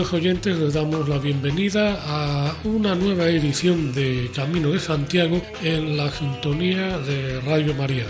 [0.00, 5.94] Queridos oyentes, les damos la bienvenida a una nueva edición de Camino de Santiago en
[5.98, 8.06] la sintonía de Radio María.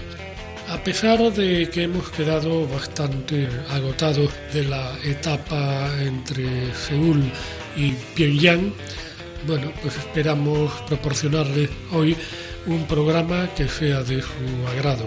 [0.69, 7.24] A pesar de que hemos quedado bastante agotados de la etapa entre Seúl
[7.77, 8.73] y Pyongyang,
[9.49, 12.16] bueno, pues esperamos proporcionarles hoy
[12.66, 15.07] un programa que sea de su agrado.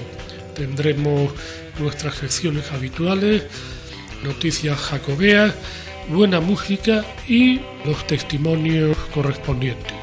[0.53, 1.31] Tendremos
[1.79, 3.43] nuestras secciones habituales,
[4.21, 5.53] noticias jacobeas,
[6.09, 10.02] buena música y los testimonios correspondientes.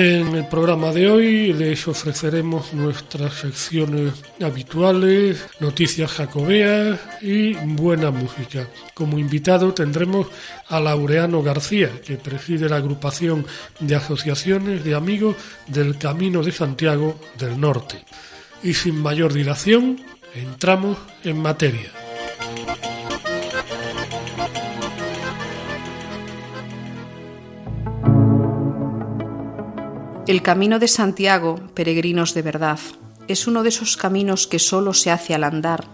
[0.00, 8.68] En el programa de hoy les ofreceremos nuestras secciones habituales, noticias jacobeas y buena música.
[8.94, 10.28] Como invitado tendremos
[10.68, 13.44] a Laureano García, que preside la agrupación
[13.80, 15.34] de asociaciones de amigos
[15.66, 18.04] del Camino de Santiago del Norte.
[18.62, 20.00] Y sin mayor dilación,
[20.32, 21.97] entramos en materia.
[30.28, 32.78] El camino de Santiago, peregrinos de verdad,
[33.28, 35.86] es uno de esos caminos que solo se hace al andar,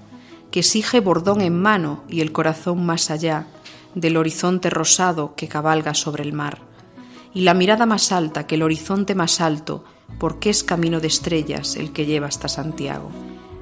[0.50, 3.46] que exige bordón en mano y el corazón más allá
[3.94, 6.58] del horizonte rosado que cabalga sobre el mar,
[7.32, 9.84] y la mirada más alta que el horizonte más alto,
[10.18, 13.12] porque es camino de estrellas el que lleva hasta Santiago.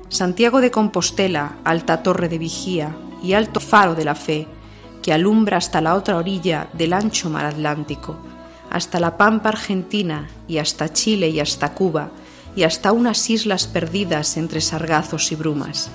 [0.09, 4.49] Santiago de Compostela, alta torre de vigía y alto faro de la fe,
[5.03, 8.32] que alumbra hasta la otra orilla del ancho mar Atlántico,
[8.73, 12.11] hasta la Pampa Argentina y hasta Chile y hasta Cuba
[12.57, 15.91] y hasta unas islas perdidas entre sargazos y brumas.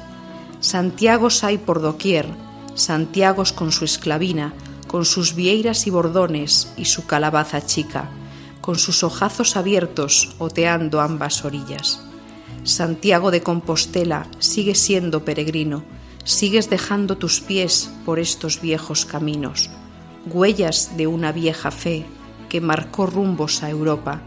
[0.60, 2.28] Santiagos hay por doquier,
[2.76, 4.54] Santiagos con su esclavina,
[4.88, 8.12] con sus vieiras y bordones y su calabaza chica,
[8.62, 12.00] con sus ojazos abiertos oteando ambas orillas.
[12.64, 15.84] Santiago de Compostela sigue siendo peregrino,
[16.24, 19.72] sigues dejando tus pies por estos viejos caminos,
[20.28, 22.06] huellas de una vieja fe
[22.50, 24.22] que marcó rumbos a Europa,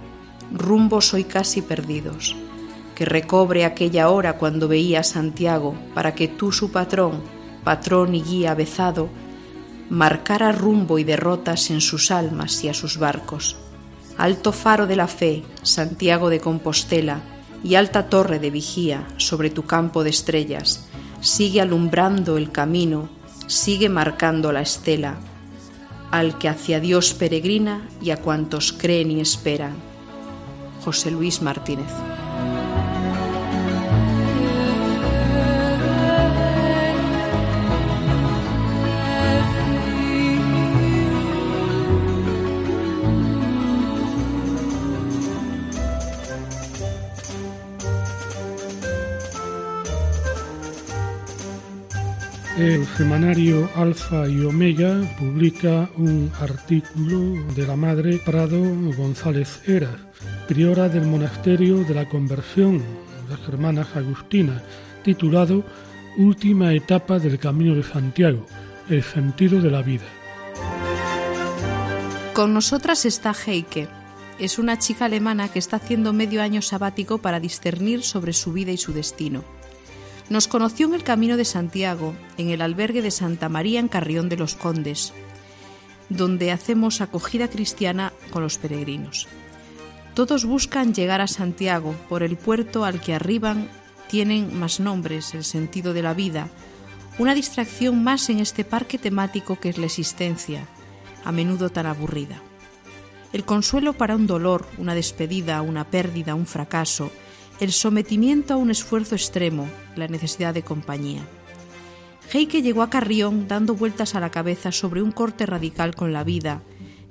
[0.53, 2.37] rumbos hoy casi perdidos,
[2.95, 7.23] que recobre aquella hora cuando veía a Santiago para que tú su patrón,
[7.65, 9.09] patrón y guía avezado,
[9.89, 13.57] marcara rumbo y derrotas en sus almas y a sus barcos.
[14.17, 17.23] Alto faro de la fe, Santiago de Compostela,
[17.63, 20.87] y alta torre de vigía sobre tu campo de estrellas,
[21.21, 23.09] sigue alumbrando el camino,
[23.47, 25.19] sigue marcando la estela,
[26.11, 29.75] al que hacia Dios peregrina y a cuantos creen y esperan.
[30.85, 31.91] José Luis Martínez.
[52.61, 58.61] El semanario Alfa y Omega publica un artículo de la madre Prado
[58.99, 59.97] González Eras,
[60.47, 62.83] priora del monasterio de la conversión,
[63.31, 64.63] las hermanas Agustinas,
[65.03, 65.65] titulado
[66.19, 68.45] Última etapa del Camino de Santiago,
[68.91, 70.05] el sentido de la vida.
[72.35, 73.89] Con nosotras está Heike.
[74.39, 78.71] Es una chica alemana que está haciendo medio año sabático para discernir sobre su vida
[78.71, 79.60] y su destino.
[80.31, 84.29] Nos conoció en el Camino de Santiago, en el albergue de Santa María en Carrión
[84.29, 85.13] de los Condes,
[86.09, 89.27] donde hacemos acogida cristiana con los peregrinos.
[90.15, 93.69] Todos buscan llegar a Santiago por el puerto al que arriban,
[94.09, 96.49] tienen más nombres, el sentido de la vida,
[97.19, 100.65] una distracción más en este parque temático que es la existencia,
[101.25, 102.41] a menudo tan aburrida.
[103.33, 107.11] El consuelo para un dolor, una despedida, una pérdida, un fracaso,
[107.61, 111.23] el sometimiento a un esfuerzo extremo, la necesidad de compañía.
[112.33, 116.25] Heike llegó a Carrión dando vueltas a la cabeza sobre un corte radical con la
[116.25, 116.63] vida,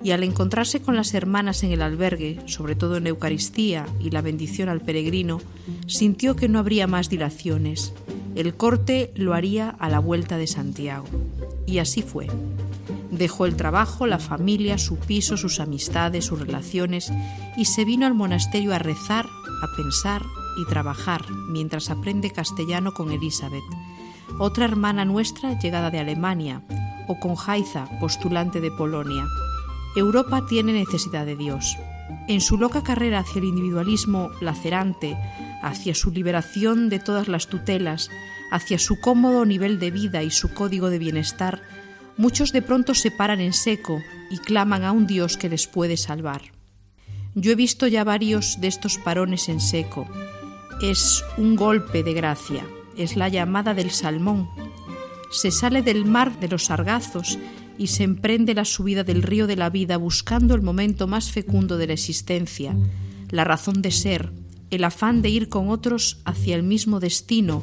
[0.01, 4.21] y al encontrarse con las hermanas en el albergue, sobre todo en Eucaristía y la
[4.21, 5.41] bendición al peregrino,
[5.87, 7.93] sintió que no habría más dilaciones,
[8.35, 11.07] El corte lo haría a la vuelta de Santiago.
[11.65, 12.27] Y así fue.
[13.11, 17.11] Dejó el trabajo, la familia, su piso, sus amistades, sus relaciones
[17.57, 20.21] y se vino al monasterio a rezar, a pensar
[20.57, 23.63] y trabajar mientras aprende castellano con Elizabeth,
[24.37, 26.63] otra hermana nuestra llegada de Alemania,
[27.07, 29.25] o con Jaiza, postulante de Polonia.
[29.95, 31.77] Europa tiene necesidad de Dios.
[32.27, 35.17] En su loca carrera hacia el individualismo lacerante,
[35.63, 38.09] hacia su liberación de todas las tutelas,
[38.51, 41.61] hacia su cómodo nivel de vida y su código de bienestar,
[42.17, 45.97] muchos de pronto se paran en seco y claman a un Dios que les puede
[45.97, 46.41] salvar.
[47.35, 50.07] Yo he visto ya varios de estos parones en seco.
[50.81, 52.65] Es un golpe de gracia,
[52.95, 54.49] es la llamada del salmón.
[55.29, 57.37] Se sale del mar de los sargazos
[57.77, 61.75] y se emprende la subida del río de la vida buscando el momento más fecundo
[61.75, 62.77] de la existencia,
[63.29, 64.31] la razón de ser,
[64.69, 67.61] el afán de ir con otros hacia el mismo destino,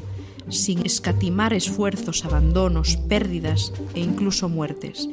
[0.50, 5.08] sin escatimar esfuerzos, abandonos, pérdidas e incluso muertes.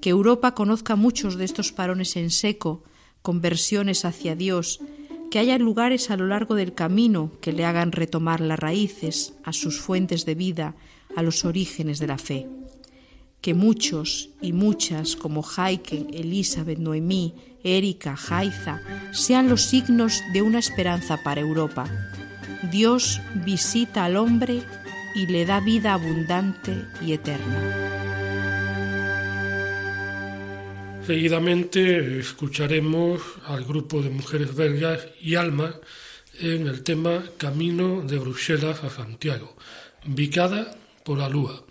[0.00, 2.84] Que Europa conozca muchos de estos parones en seco,
[3.20, 4.80] conversiones hacia Dios,
[5.30, 9.52] que haya lugares a lo largo del camino que le hagan retomar las raíces, a
[9.52, 10.74] sus fuentes de vida,
[11.16, 12.46] a los orígenes de la fe
[13.40, 18.80] que muchos y muchas como Heike, Elizabeth, Noemí, Erika, Jaiza
[19.12, 21.86] sean los signos de una esperanza para Europa.
[22.70, 24.62] Dios visita al hombre
[25.14, 27.87] y le da vida abundante y eterna.
[31.08, 35.74] Seguidamente escucharemos al grupo de mujeres belgas y Alma
[36.38, 39.56] en el tema Camino de Bruselas a Santiago,
[40.04, 40.70] Vicada
[41.06, 41.64] por la Lúa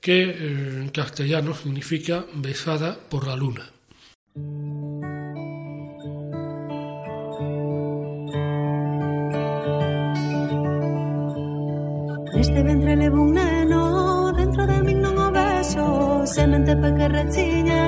[0.00, 3.66] que en castellano significa besada por la luna.
[12.36, 17.82] Neste ventre levo un neno Dentro de min non o beso Semente pe que rechiña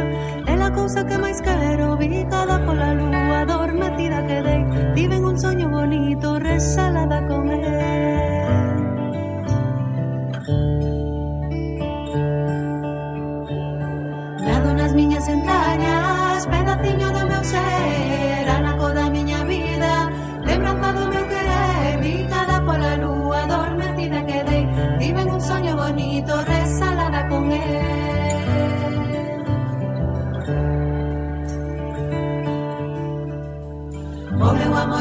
[0.72, 4.62] a cousa que máis quero Vigada pola lúa adormecida que dei
[4.94, 7.64] Tiven un soño bonito resalada con el
[14.46, 18.01] Nado nas miñas entrañas Pedaciño do meu ser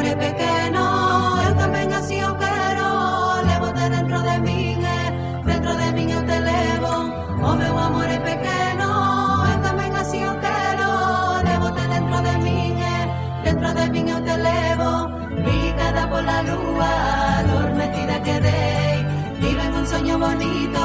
[0.01, 0.85] meu amor é pequeno
[1.45, 2.89] Eu tamén así o quero
[3.45, 4.81] Levote dentro de min
[5.45, 6.93] Dentro de min eu te levo
[7.37, 8.89] O meu amor é pequeno
[13.71, 14.91] de min eu te levo
[15.45, 16.91] Picada pola lúa,
[17.39, 19.05] adormecida quedei
[19.39, 20.81] Vive en un sueño bonito,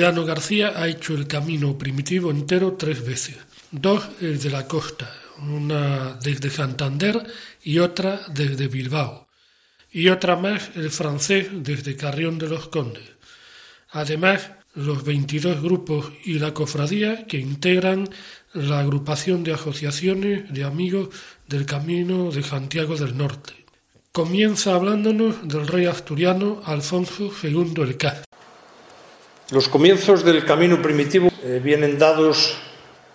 [0.00, 3.36] García ha hecho el camino primitivo entero tres veces.
[3.70, 7.22] Dos desde la costa, una desde Santander
[7.62, 9.28] y otra desde Bilbao,
[9.92, 13.10] y otra más el francés desde Carrión de los Condes.
[13.90, 18.08] Además, los 22 grupos y la cofradía que integran
[18.54, 21.10] la agrupación de asociaciones de amigos
[21.46, 23.52] del Camino de Santiago del Norte.
[24.12, 28.29] Comienza hablándonos del rey asturiano Alfonso II el Caz.
[29.50, 32.54] Los comienzos del camino primitivo eh, vienen dados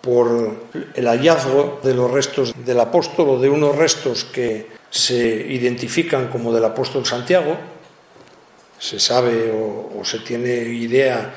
[0.02, 6.28] por el hallazgo de los restos del apóstol o de unos restos que se identifican
[6.28, 7.56] como del apóstol Santiago.
[8.78, 11.32] Se sabe o, o se tiene idea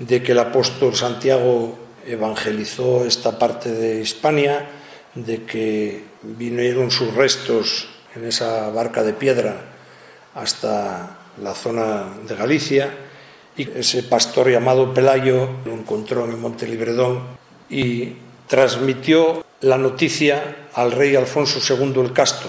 [0.00, 4.66] de que el apóstol Santiago evangelizó esta parte de Hispania,
[5.14, 7.86] de que vinieron sus restos
[8.16, 9.62] en esa barca de piedra
[10.34, 13.03] hasta la zona de Galicia
[13.56, 17.20] y ese pastor llamado Pelayo lo encontró en Monte Libredón
[17.70, 18.14] y
[18.48, 22.48] transmitió la noticia al rey Alfonso II el Casto.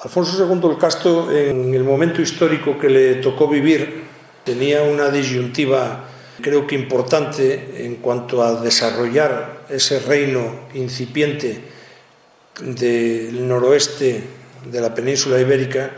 [0.00, 4.04] Alfonso II el Casto, en el momento histórico que le tocó vivir,
[4.44, 6.08] tenía una disyuntiva
[6.40, 11.60] creo que importante en cuanto a desarrollar ese reino incipiente
[12.60, 14.22] del noroeste
[14.70, 15.90] de la península ibérica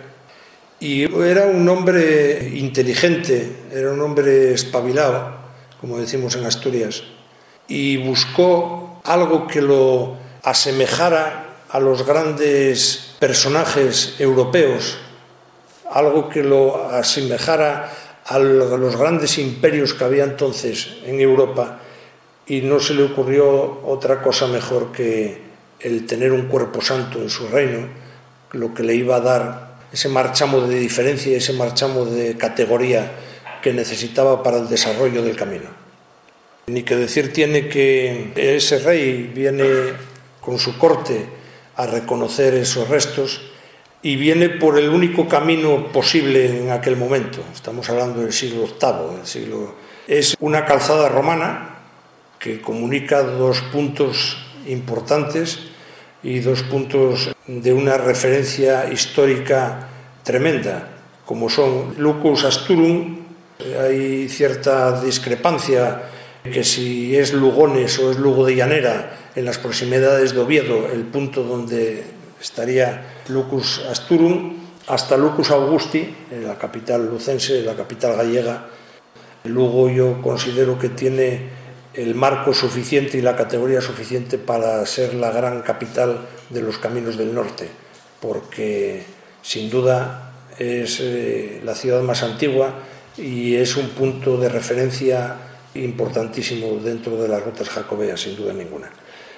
[0.78, 5.34] y era un hombre inteligente, era un hombre espabilado,
[5.80, 7.02] como decimos en Asturias,
[7.68, 14.98] y buscó algo que lo asemejara a los grandes personajes europeos,
[15.90, 17.92] algo que lo asemejara
[18.26, 21.78] a los grandes imperios que había entonces en Europa
[22.46, 25.40] y no se le ocurrió otra cosa mejor que
[25.80, 27.88] el tener un cuerpo santo en su reino,
[28.52, 33.10] lo que le iba a dar ese marchamo de diferencia y ese marchamo de categoría
[33.62, 35.68] que necesitaba para el desarrollo del camino.
[36.66, 39.64] Ni que decir tiene que ese rey viene
[40.40, 41.26] con su corte
[41.76, 43.40] a reconocer esos restos
[44.02, 47.40] y viene por el único camino posible en aquel momento.
[47.54, 49.74] Estamos hablando del siglo VIII, del siglo...
[50.06, 51.80] Es una calzada romana
[52.38, 54.38] que comunica dos puntos
[54.68, 55.58] importantes
[56.22, 59.88] y dos puntos de una referencia histórica
[60.22, 60.88] tremenda,
[61.24, 63.18] como son Lucus Asturum,
[63.80, 66.02] hay cierta discrepancia
[66.44, 71.04] que si es Lugones o es Lugo de Llanera, en las proximidades de Oviedo, el
[71.04, 72.04] punto donde
[72.40, 74.56] estaría Lucus Asturum,
[74.86, 78.66] hasta Lucus Augusti, en la capital lucense, la capital gallega.
[79.44, 81.65] Lugo yo considero que tiene
[81.96, 87.16] el marco suficiente y la categoría suficiente para ser la gran capital de los caminos
[87.16, 87.68] del norte,
[88.20, 89.02] porque
[89.42, 92.74] sin duda es eh, la ciudad más antigua
[93.16, 95.36] y es un punto de referencia
[95.74, 98.90] importantísimo dentro de las rutas jacobeas, sin duda ninguna.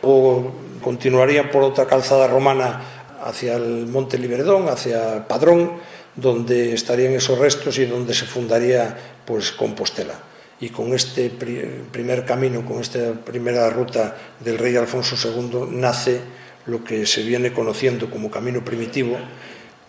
[0.02, 2.80] Luego continuaría por otra calzada romana
[3.24, 5.72] hacia el Monte Liberdón, hacia Padrón,
[6.16, 10.27] donde estarían esos restos y donde se fundaría pues Compostela
[10.60, 16.20] y con este primer camino, con esta primera ruta del rey Alfonso II, nace
[16.66, 19.16] lo que se viene conociendo como camino primitivo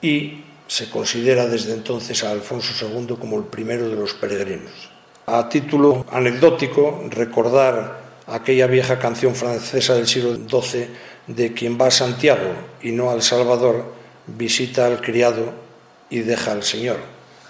[0.02, 4.72] y se considera desde entonces a Alfonso II como el primero de los peregrinos.
[5.26, 10.88] A título anecdótico, recordar aquella vieja canción francesa del siglo XII
[11.28, 13.94] de quien va a Santiago y no al Salvador,
[14.28, 15.54] visita al criado
[16.10, 16.98] y deja al Señor,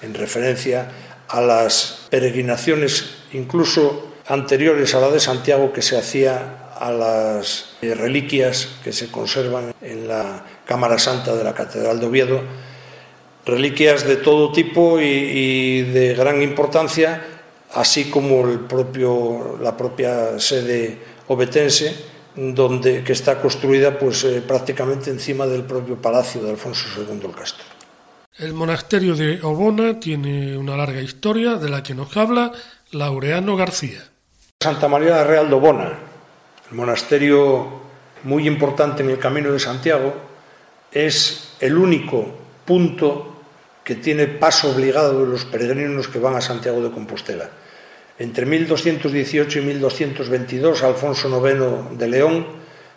[0.01, 6.91] en referencia a las peregrinaciones incluso anteriores a la de Santiago que se hacía a
[6.91, 12.41] las eh, reliquias que se conservan en la Cámara Santa de la Catedral de Oviedo,
[13.45, 17.21] reliquias de todo tipo y, de gran importancia,
[17.73, 21.95] así como el propio, la propia sede obetense,
[22.35, 27.31] donde, que está construida pues, eh, prácticamente encima del propio palacio de Alfonso II el
[27.35, 27.68] Castro.
[28.39, 32.53] El monasterio de Obona tiene una larga historia de la que nos habla
[32.91, 33.99] Laureano García.
[34.63, 35.99] Santa María de Real de Obona,
[36.71, 37.67] el monasterio
[38.23, 40.13] muy importante en el Camino de Santiago,
[40.89, 43.41] es el único punto
[43.83, 47.49] que tiene paso obligado de los peregrinos que van a Santiago de Compostela.
[48.17, 52.47] Entre 1218 y 1222, Alfonso IX de León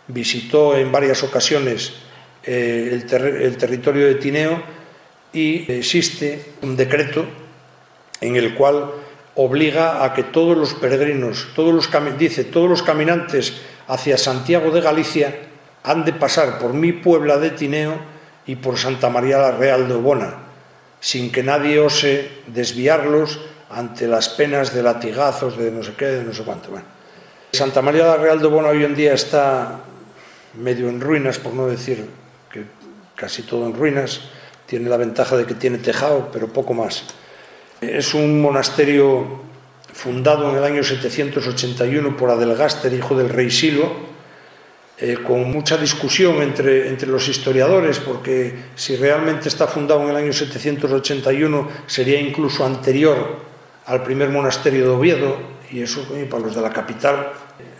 [0.07, 1.95] visitó en varias ocasiones
[2.45, 4.82] eh, el, el territorio de Tineo
[5.33, 7.25] y existe un decreto
[8.21, 8.91] en el cual
[9.35, 13.53] obliga a que todos los peregrinos, todos los dice, todos los caminantes
[13.87, 15.35] hacia Santiago de Galicia
[15.83, 17.95] han de pasar por mi Puebla de Tineo
[18.45, 20.35] y por Santa María la Real de Obona,
[20.99, 26.23] sin que nadie ose desviarlos ante las penas de latigazos, de no sé qué, de
[26.23, 26.69] no sé cuánto.
[26.69, 26.85] Bueno,
[27.51, 29.81] Santa María la Real de Obona hoy en día está
[30.53, 32.05] medio en ruinas, por no decir
[32.51, 32.65] que
[33.15, 34.21] casi todo en ruinas,
[34.65, 37.03] Tiene la ventaja de que tiene tejado, pero poco más.
[37.81, 39.41] Es un monasterio
[39.93, 44.13] fundado en el año 781 por Adelgaster, hijo del rey Silo,
[44.97, 50.15] eh, con mucha discusión entre, entre los historiadores, porque si realmente está fundado en el
[50.15, 53.37] año 781 sería incluso anterior
[53.85, 55.37] al primer monasterio de Oviedo,
[55.71, 57.33] y eso para los de la capital,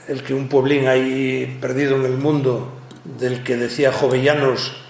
[0.07, 4.82] el que un pueblín ahí perdido en el mundo, del que decía Jovellanos,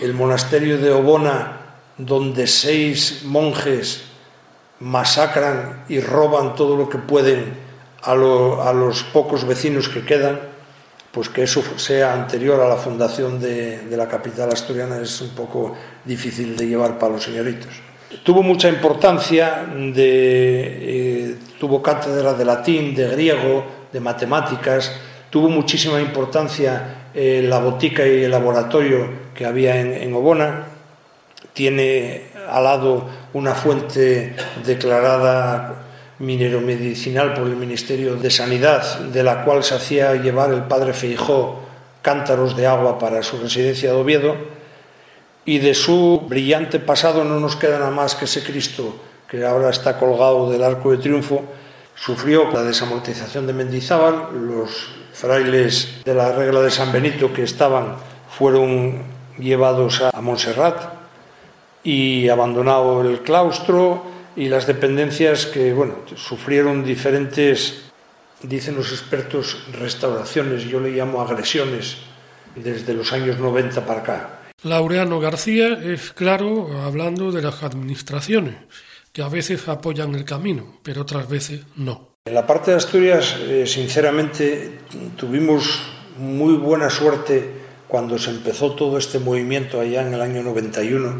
[0.00, 1.60] el monasterio de Obona,
[1.96, 4.04] donde seis monjes
[4.80, 7.54] masacran y roban todo lo que pueden
[8.02, 10.40] a, lo, a los pocos vecinos que quedan,
[11.14, 15.76] pues que eso sea anterior a la fundación de, la capital asturiana es un poco
[16.04, 17.70] difícil de llevar para los señoritos.
[18.24, 24.92] Tuvo mucha importancia, eh, tuvo cátedra de latín, de griego, de matemáticas,
[25.30, 30.66] tuvo muchísima importancia eh, la botica y el laboratorio que había en, en Obona,
[31.52, 35.84] tiene al lado una fuente declarada
[36.18, 40.92] minero medicinal por el Ministerio de Sanidad, de la cual se hacía llevar el padre
[40.92, 41.60] Feijó
[42.02, 44.36] cántaros de agua para su residencia de Oviedo,
[45.44, 48.96] y de su brillante pasado no nos queda nada más que ese Cristo
[49.28, 51.42] que ahora está colgado del arco de triunfo,
[51.94, 57.96] sufrió la desamortización de Mendizábal, los frailes de la regla de San Benito que estaban
[58.28, 59.02] fueron
[59.38, 60.92] llevados a Montserrat
[61.82, 67.84] y abandonado el claustro, y las dependencias que bueno, sufrieron diferentes,
[68.42, 71.98] dicen los expertos, restauraciones, yo le llamo agresiones,
[72.56, 74.40] desde los años 90 para acá.
[74.62, 78.56] Laureano García es claro hablando de las administraciones,
[79.14, 82.08] que a veces apoyan el camino, pero otras veces no.
[82.24, 84.80] En la parte de Asturias, eh, sinceramente,
[85.16, 85.82] tuvimos
[86.18, 87.48] muy buena suerte
[87.86, 91.14] cuando se empezó todo este movimiento allá en el año 91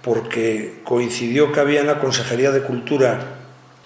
[0.00, 3.20] porque coincidió que había en la Consejería de Cultura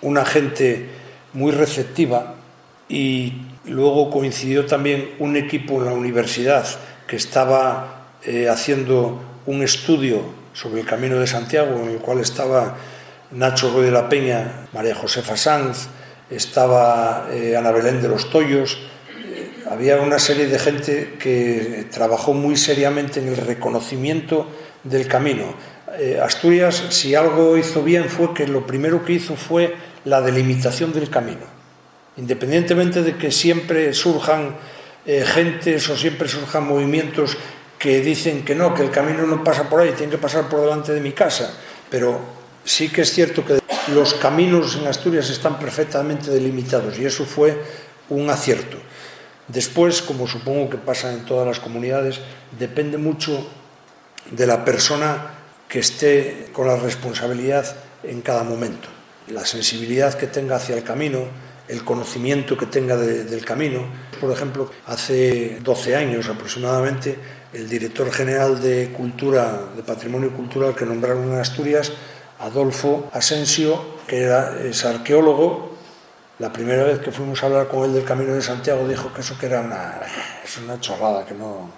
[0.02, 0.86] una gente
[1.32, 2.36] muy receptiva
[2.88, 6.64] y luego coincidió también un equipo en la universidad
[7.08, 12.76] que estaba eh, haciendo un estudio sobre el Camino de Santiago, en el cual estaba
[13.30, 15.88] Nacho Ruiz de la Peña, María Josefa Sanz,
[16.30, 18.78] estaba eh, Ana Belén de los Toyos,
[19.18, 24.48] eh, había una serie de gente que trabajó muy seriamente en el reconocimiento
[24.82, 25.54] del camino.
[25.98, 30.94] Eh, Asturias, si algo hizo bien, fue que lo primero que hizo fue la delimitación
[30.94, 31.44] del camino.
[32.16, 34.56] Independientemente de que siempre surjan
[35.06, 37.38] gentes o siempre surjan movimientos
[37.78, 40.60] que dicen que no, que el camino no pasa por ahí, tiene que pasar por
[40.60, 41.54] delante de mi casa.
[41.88, 42.37] Pero
[42.68, 43.60] sí que es cierto que
[43.94, 47.56] los caminos en Asturias están perfectamente delimitados y eso fue
[48.10, 48.76] un acierto.
[49.48, 52.20] Después, como supongo que pasa en todas las comunidades,
[52.58, 53.48] depende mucho
[54.30, 55.30] de la persona
[55.66, 58.88] que esté con la responsabilidad en cada momento,
[59.28, 61.24] la sensibilidad que tenga hacia el camino,
[61.68, 63.86] el conocimiento que tenga de, del camino.
[64.20, 67.16] Por ejemplo, hace 12 años aproximadamente,
[67.54, 71.92] el director general de Cultura, de Patrimonio Cultural que nombraron en Asturias,
[72.40, 75.76] Adolfo Asensio, que era, es arqueólogo,
[76.38, 79.22] la primera vez que fuimos a hablar con él del Camino de Santiago dijo que
[79.22, 80.00] eso que era una,
[80.44, 81.68] es una chorrada, que no,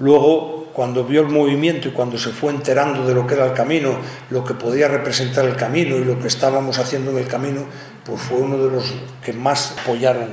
[0.00, 3.52] Luego, cuando vio el movimiento y cuando se fue enterando de lo que era el
[3.52, 3.98] camino,
[4.30, 7.64] lo que podía representar el camino y lo que estábamos haciendo en el camino,
[8.04, 8.84] pues fue uno de los
[9.24, 10.28] que más apoyaron.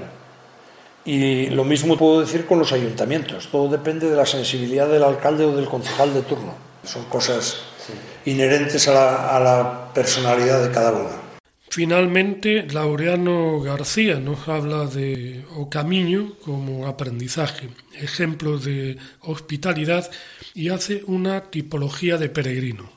[1.04, 3.50] Y lo mismo puedo decir con los ayuntamientos.
[3.52, 6.54] Todo depende de la sensibilidad del alcalde o del concejal de turno.
[6.84, 7.58] Son cosas
[8.26, 11.10] inherentes a la, personalidad de cada uno.
[11.70, 20.10] Finalmente, Laureano García nos habla de o camiño como aprendizaje, ejemplo de hospitalidad
[20.54, 22.95] y hace una tipología de peregrino.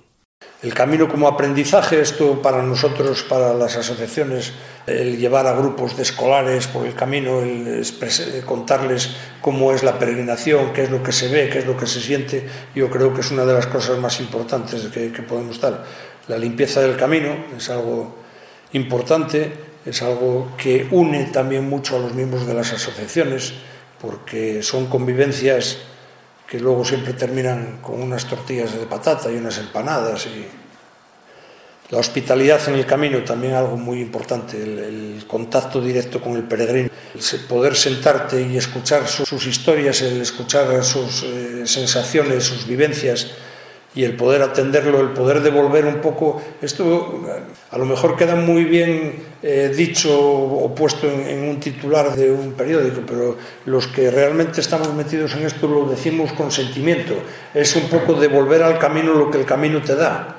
[0.61, 4.53] El camino como aprendizaje, esto para nosotros, para las asociaciones,
[4.89, 7.87] el llevar a grupos de escolares por el camino, el
[8.45, 11.87] contarles cómo es la peregrinación, qué es lo que se ve, qué es lo que
[11.87, 15.61] se siente, yo creo que es una de las cosas más importantes que, que podemos
[15.61, 15.85] dar.
[16.27, 18.17] La limpieza del camino es algo
[18.73, 19.53] importante,
[19.87, 23.53] es algo que une también mucho a los miembros de las asociaciones,
[24.01, 25.79] porque son convivencias
[26.49, 30.27] que luego siempre terminan con unas tortillas de patata y unas empanadas.
[30.27, 30.47] Y
[31.91, 36.89] la hospitalidad en el camino también algo muy importante, el, contacto directo con el peregrino,
[37.15, 43.27] el poder sentarte y escuchar sus, sus historias, el escuchar sus eh, sensaciones, sus vivencias,
[43.95, 47.25] y el poder atenderlo, el poder devolver un poco, esto
[47.71, 52.53] a lo mejor queda muy bien eh, dicho o puesto en, un titular de un
[52.53, 57.15] periódico, pero los que realmente estamos metidos en esto lo decimos con sentimiento,
[57.55, 60.35] es un poco devolver al camino lo que el camino te da.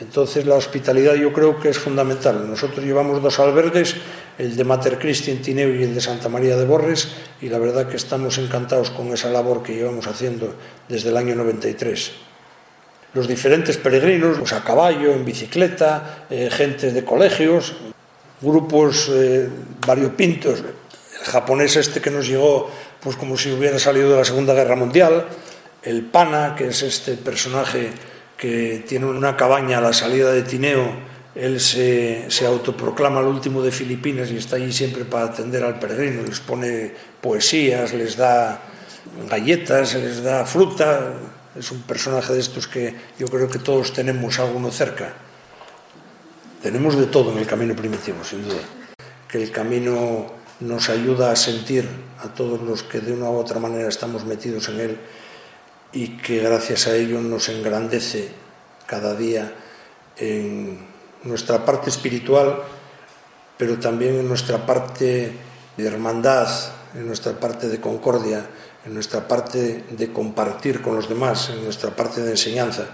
[0.00, 2.48] Entonces la hospitalidad yo creo que es fundamental.
[2.48, 3.94] Nosotros llevamos dos albergues,
[4.36, 7.08] el de Mater Christi en Tineo y el de Santa María de Borres,
[7.40, 10.54] y la verdad que estamos encantados con esa labor que llevamos haciendo
[10.88, 12.31] desde el año 93
[13.14, 17.74] los diferentes peregrinos, pues a caballo, en bicicleta, eh, gente de colegios,
[18.40, 19.48] grupos eh,
[19.86, 20.60] variopintos.
[20.60, 22.70] El japonés este que nos llegó,
[23.00, 25.26] pues como si hubiera salido de la Segunda Guerra Mundial,
[25.82, 27.90] el Pana, que es este personaje
[28.36, 33.62] que tiene una cabaña a la salida de Tineo, él se, se autoproclama el último
[33.62, 38.60] de Filipinas y está allí siempre para atender al peregrino, les pone poesías, les da
[39.28, 41.14] galletas, les da fruta,
[41.54, 45.14] es un personaje de estos que yo creo que todos tenemos alguno cerca.
[46.62, 48.62] Tenemos de todo en el camino primitivo, sin duda.
[49.28, 50.26] Que el camino
[50.60, 51.88] nos ayuda a sentir
[52.22, 54.98] a todos los que de una u otra manera estamos metidos en él
[55.92, 58.30] y que gracias a ello nos engrandece
[58.86, 59.52] cada día
[60.16, 60.86] en
[61.24, 62.62] nuestra parte espiritual,
[63.58, 65.32] pero también en nuestra parte
[65.76, 66.48] de hermandad,
[66.94, 68.46] en nuestra parte de concordia,
[68.84, 72.86] en nuestra parte de compartir con los demás, en nuestra parte de enseñanza,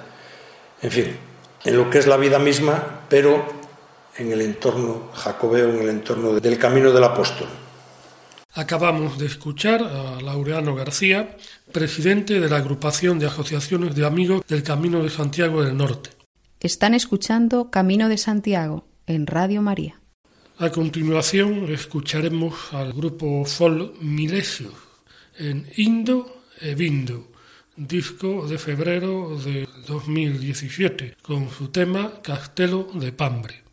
[0.82, 1.16] en fin,
[1.64, 3.44] en lo que es la vida misma, pero
[4.16, 7.48] en el entorno jacobeo, en el entorno del camino del apóstol.
[8.54, 11.36] Acabamos de escuchar a Laureano García,
[11.72, 16.10] presidente de la agrupación de asociaciones de amigos del Camino de Santiago del Norte.
[16.60, 20.00] Están escuchando Camino de Santiago en Radio María.
[20.58, 24.87] A continuación escucharemos al grupo Fol Milesio
[25.38, 27.30] en Indo e Vindo,
[27.76, 33.67] disco de febrero de 2017, con su tema Castelo de Pambre.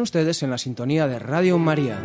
[0.00, 2.00] Ustedes en la sintonía de Radio María.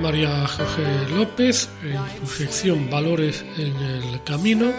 [0.00, 4.72] María José López, en su sección Valores en el Camino,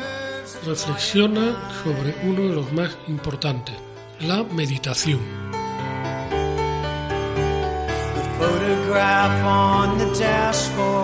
[0.66, 3.76] reflexiona sobre uno de los más importantes,
[4.20, 5.49] la meditación.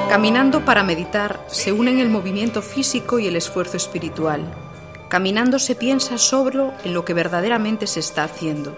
[0.09, 4.41] Caminando para meditar se unen el movimiento físico y el esfuerzo espiritual.
[5.09, 8.77] Caminando se piensa sobre en lo que verdaderamente se está haciendo.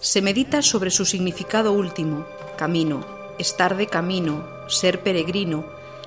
[0.00, 3.04] Se medita sobre su significado último, camino,
[3.38, 5.64] estar de camino, ser peregrino,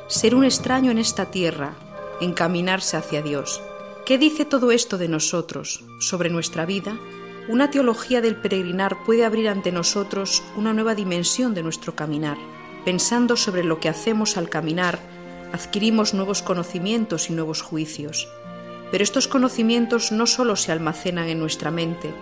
[0.08, 1.74] ser un extraño en esta tierra,
[2.22, 3.62] encaminarse hacia Dios.
[4.06, 6.98] ¿Qué dice todo esto de nosotros, sobre nuestra vida?
[7.50, 12.38] Una teología del peregrinar puede abrir ante nosotros una nueva dimensión de nuestro caminar.
[12.86, 15.00] Pensando sobre lo que hacemos al caminar,
[15.52, 18.30] adquirimos nuevos conocimientos y nuevos juicios.
[18.92, 22.14] Pero estos conocimientos no solo se almacenan en nuestra mente,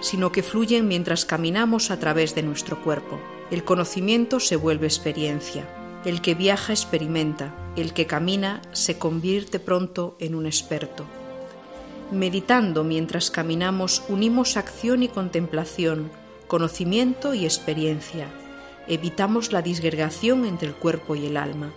[0.00, 3.18] sino que fluyen mientras caminamos a través de nuestro cuerpo.
[3.50, 5.68] El conocimiento se vuelve experiencia.
[6.04, 11.04] El que viaja experimenta, el que camina se convierte pronto en un experto.
[12.10, 16.10] Meditando mientras caminamos unimos acción y contemplación,
[16.46, 18.28] conocimiento y experiencia.
[18.86, 21.70] Evitamos la disgregación entre el cuerpo y el alma.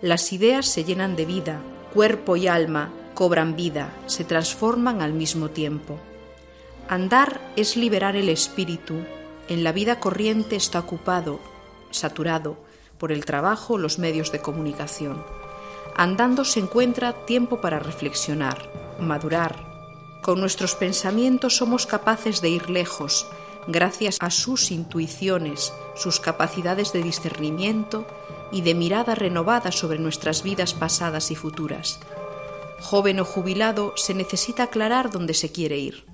[0.00, 1.60] Las ideas se llenan de vida,
[1.92, 5.98] cuerpo y alma cobran vida, se transforman al mismo tiempo.
[6.88, 8.94] Andar es liberar el espíritu.
[9.48, 11.38] En la vida corriente está ocupado,
[11.90, 12.56] saturado
[12.96, 15.22] por el trabajo, los medios de comunicación.
[15.94, 19.64] Andando se encuentra tiempo para reflexionar, madurar.
[20.22, 23.26] Con nuestros pensamientos somos capaces de ir lejos,
[23.66, 28.06] gracias a sus intuiciones, sus capacidades de discernimiento
[28.52, 32.00] y de mirada renovada sobre nuestras vidas pasadas y futuras.
[32.80, 36.04] Joven o jubilado, se necesita aclarar dónde se quiere ir.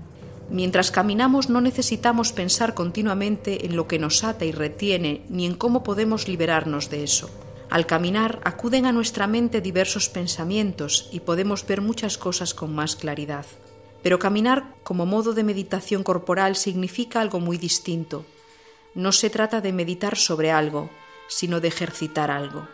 [0.51, 5.55] Mientras caminamos no necesitamos pensar continuamente en lo que nos ata y retiene, ni en
[5.55, 7.31] cómo podemos liberarnos de eso.
[7.73, 12.97] Al caminar acuden a nuestra mente diversos pensamientos y podemos ver muchas cosas con más
[12.97, 13.47] claridad.
[14.03, 18.27] Pero caminar como modo de meditación corporal significa algo muy distinto.
[18.95, 20.91] No se trata de meditar sobre algo,
[21.29, 22.69] sino de ejercitar algo.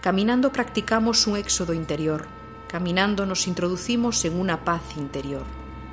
[0.00, 2.26] Caminando practicamos un éxodo interior.
[2.66, 5.44] Caminando nos introducimos en una paz interior.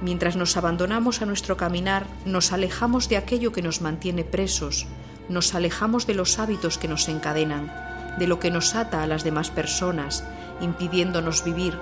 [0.02, 4.88] Mientras nos abandonamos a nuestro caminar, nos alejamos de aquello que nos mantiene presos,
[5.30, 7.87] nos alejamos de los hábitos que nos encadenan,
[8.18, 10.24] de lo que nos ata a las demás personas,
[10.62, 11.78] impidiéndonos vivir,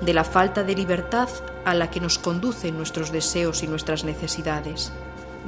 [0.00, 1.28] de la falta de libertad
[1.64, 4.92] a la que nos conducen nuestros deseos y nuestras necesidades.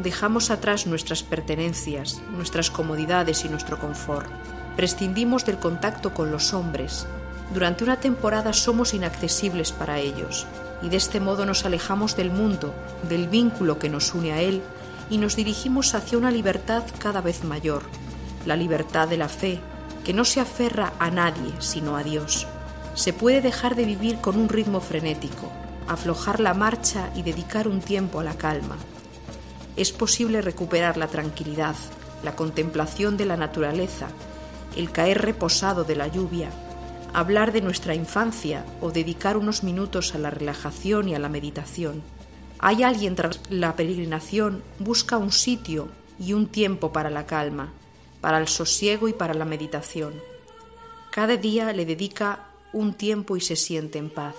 [0.03, 4.29] Dejamos atrás nuestras pertenencias, nuestras comodidades y nuestro confort.
[4.77, 7.07] Prescindimos del contacto con los hombres.
[7.53, 10.47] Durante una temporada somos inaccesibles para ellos
[10.83, 12.75] y de este modo nos alejamos del mundo,
[13.09, 14.63] del vínculo que nos une a él
[15.11, 17.83] y nos dirigimos hacia una libertad cada vez mayor,
[18.47, 19.61] la libertad de la fe,
[20.05, 22.47] que no se aferra a nadie sino a Dios.
[22.95, 25.51] Se puede dejar de vivir con un ritmo frenético,
[25.89, 28.77] aflojar la marcha y dedicar un tiempo a la calma.
[29.77, 31.75] Es posible recuperar la tranquilidad,
[32.23, 34.09] la contemplación de la naturaleza,
[34.77, 36.51] el caer reposado de la lluvia,
[37.13, 42.03] hablar de nuestra infancia o dedicar unos minutos a la relajación y a la meditación.
[42.59, 45.89] Hay alguien tras la peregrinación busca un sitio
[46.19, 47.73] y un tiempo para la calma,
[48.25, 50.15] para el sosiego y para la meditación.
[51.11, 54.35] Cada día le dedica un tiempo y se siente en paz.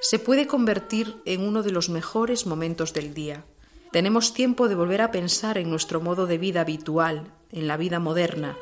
[0.00, 3.44] Se puede convertir en uno de los mejores momentos del día.
[3.92, 8.00] Tenemos tiempo de volver a pensar en nuestro modo de vida habitual, en la vida
[8.00, 8.56] moderna,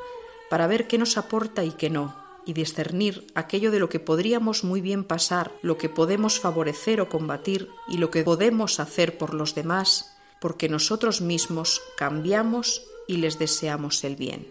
[0.51, 4.65] para ver qué nos aporta y qué no y discernir aquello de lo que podríamos
[4.65, 9.33] muy bien pasar, lo que podemos favorecer o combatir y lo que podemos hacer por
[9.33, 14.47] los demás, porque nosotros mismos cambiamos y les deseamos el bien.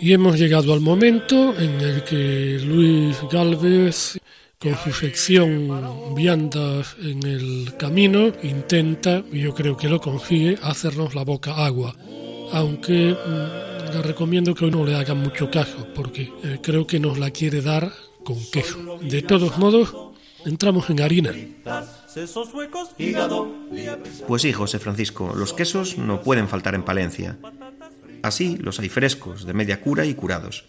[0.00, 4.18] Y hemos llegado al momento en el que Luis Galvez,
[4.64, 11.14] con su sección Viandas en el Camino, intenta, y yo creo que lo consigue, hacernos
[11.14, 11.94] la boca agua.
[12.50, 16.98] Aunque mm, le recomiendo que hoy no le hagan mucho caso, porque eh, creo que
[16.98, 17.92] nos la quiere dar
[18.24, 18.98] con queso.
[19.02, 19.94] De todos modos,
[20.46, 21.34] entramos en harina.
[24.26, 27.36] Pues sí, José Francisco, los quesos no pueden faltar en Palencia.
[28.22, 30.64] Así los hay frescos, de media cura y curados.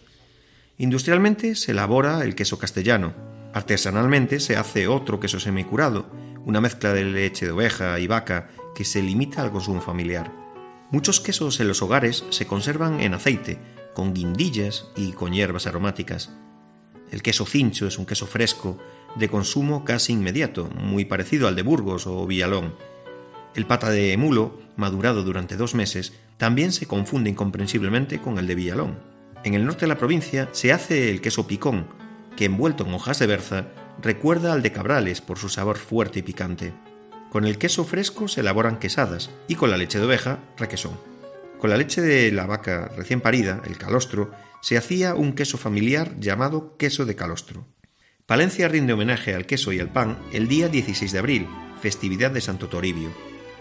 [0.76, 3.35] Industrialmente se elabora el queso castellano.
[3.56, 6.10] Artesanalmente se hace otro queso semicurado,
[6.44, 10.30] una mezcla de leche de oveja y vaca que se limita al consumo familiar.
[10.90, 13.58] Muchos quesos en los hogares se conservan en aceite,
[13.94, 16.36] con guindillas y con hierbas aromáticas.
[17.10, 18.76] El queso cincho es un queso fresco,
[19.14, 22.74] de consumo casi inmediato, muy parecido al de Burgos o Villalón.
[23.54, 28.54] El pata de mulo, madurado durante dos meses, también se confunde incomprensiblemente con el de
[28.54, 28.98] Villalón.
[29.44, 31.86] En el norte de la provincia se hace el queso picón,
[32.36, 33.68] que envuelto en hojas de berza
[34.00, 36.72] recuerda al de Cabrales por su sabor fuerte y picante.
[37.30, 40.98] Con el queso fresco se elaboran quesadas y con la leche de oveja requesón.
[41.58, 46.14] Con la leche de la vaca recién parida, el calostro, se hacía un queso familiar
[46.18, 47.66] llamado queso de calostro.
[48.26, 51.48] Palencia rinde homenaje al queso y al pan el día 16 de abril,
[51.80, 53.10] festividad de Santo Toribio.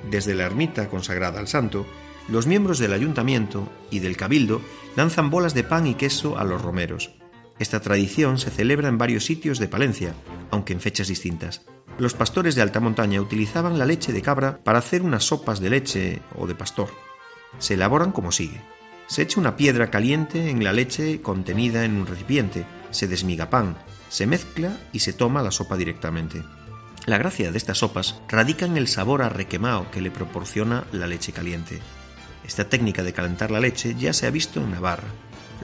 [0.09, 1.85] Desde la ermita consagrada al santo,
[2.27, 4.61] los miembros del ayuntamiento y del cabildo
[4.95, 7.11] lanzan bolas de pan y queso a los romeros.
[7.57, 10.13] Esta tradición se celebra en varios sitios de Palencia,
[10.51, 11.61] aunque en fechas distintas.
[11.97, 15.69] Los pastores de alta montaña utilizaban la leche de cabra para hacer unas sopas de
[15.69, 16.89] leche o de pastor.
[17.57, 18.61] Se elaboran como sigue.
[19.07, 23.77] Se echa una piedra caliente en la leche contenida en un recipiente, se desmiga pan,
[24.09, 26.43] se mezcla y se toma la sopa directamente.
[27.05, 31.31] La gracia de estas sopas radica en el sabor a que le proporciona la leche
[31.31, 31.79] caliente.
[32.45, 35.07] Esta técnica de calentar la leche ya se ha visto en Navarra.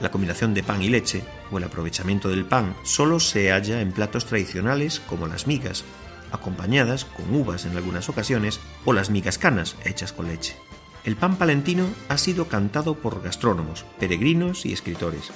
[0.00, 3.92] La combinación de pan y leche, o el aprovechamiento del pan, solo se halla en
[3.92, 5.84] platos tradicionales como las migas,
[6.32, 10.56] acompañadas con uvas en algunas ocasiones, o las migas canas hechas con leche.
[11.04, 15.30] El pan palentino ha sido cantado por gastrónomos, peregrinos y escritores.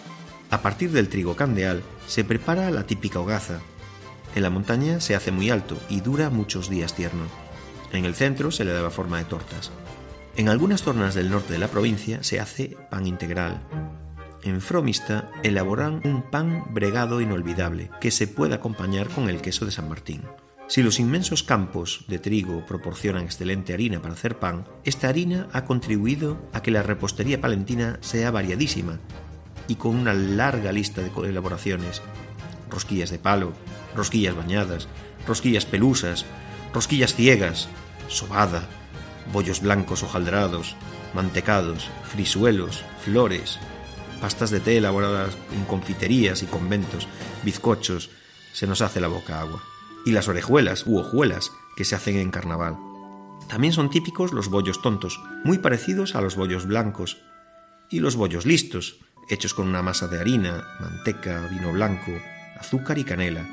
[0.50, 3.60] A partir del trigo candeal se prepara la típica hogaza.
[4.34, 7.24] En la montaña se hace muy alto y dura muchos días tierno.
[7.92, 9.72] En el centro se le daba forma de tortas.
[10.36, 13.60] En algunas zonas del norte de la provincia se hace pan integral.
[14.46, 19.72] En Fromista elaboran un pan bregado inolvidable que se puede acompañar con el queso de
[19.72, 20.22] San Martín.
[20.68, 25.64] Si los inmensos campos de trigo proporcionan excelente harina para hacer pan, esta harina ha
[25.64, 29.00] contribuido a que la repostería palentina sea variadísima
[29.66, 32.00] y con una larga lista de elaboraciones.
[32.70, 33.52] Rosquillas de palo,
[33.96, 34.86] rosquillas bañadas,
[35.26, 36.24] rosquillas pelusas,
[36.72, 37.68] rosquillas ciegas,
[38.06, 38.62] sobada,
[39.32, 40.76] bollos blancos hojaldrados,
[41.14, 43.58] mantecados, frisuelos, flores,
[44.20, 47.08] pastas de té elaboradas en confiterías y conventos,
[47.44, 48.10] bizcochos,
[48.52, 49.62] se nos hace la boca agua.
[50.04, 52.76] Y las orejuelas u hojuelas que se hacen en carnaval.
[53.48, 57.18] También son típicos los bollos tontos, muy parecidos a los bollos blancos,
[57.90, 58.98] y los bollos listos,
[59.28, 62.12] hechos con una masa de harina, manteca, vino blanco,
[62.58, 63.46] azúcar y canela,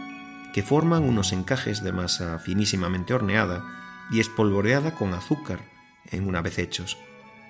[0.53, 3.63] que forman unos encajes de masa finísimamente horneada
[4.11, 5.59] y espolvoreada con azúcar
[6.11, 6.97] en una vez hechos,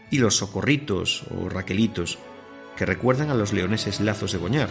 [0.09, 2.19] y los socorritos o raquelitos,
[2.75, 4.69] que recuerdan a los leoneses lazos de goñar,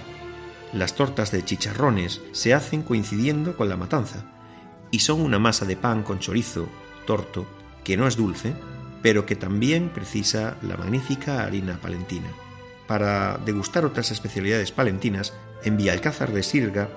[0.73, 4.25] las tortas de chicharrones se hacen coincidiendo con la matanza
[4.91, 6.69] y son una masa de pan con chorizo,
[7.07, 7.47] torto,
[7.85, 8.55] que no es dulce,
[9.03, 12.29] pero que también precisa la magnífica harina palentina.
[12.87, 15.33] Para degustar otras especialidades palentinas,
[15.65, 16.89] en Villalcázar de Sirga,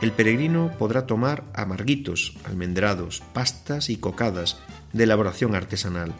[0.00, 4.58] el peregrino podrá tomar amarguitos, almendrados, pastas y cocadas
[4.92, 6.12] de elaboración artesanal.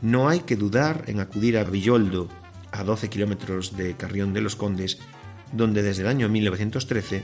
[0.00, 2.28] No hay que dudar en acudir a Villoldo,
[2.72, 4.98] a 12 kilómetros de Carrión de los Condes,
[5.52, 7.22] donde desde el año 1913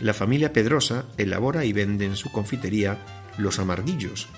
[0.00, 2.98] la familia Pedrosa elabora y vende en su confitería
[3.38, 4.28] los amarguillos,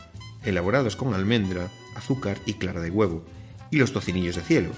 [0.44, 3.24] elaborados con almendra, azúcar y clara de huevo,
[3.70, 4.70] y los tocinillos de cielo,